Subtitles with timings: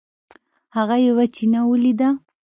[0.75, 2.09] هغه یوه چینه ولیده.